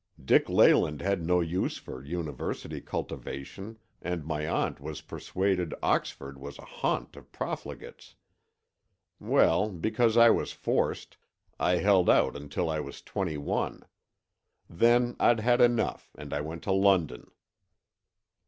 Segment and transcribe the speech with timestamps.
[0.25, 6.57] Dick Leyland had no use for university cultivation and my aunt was persuaded Oxford was
[6.57, 8.15] a haunt of profligates.
[9.19, 11.17] Well, because I was forced,
[11.59, 13.83] I held out until I was twenty one.
[14.67, 17.29] Then I'd had enough and I went to London."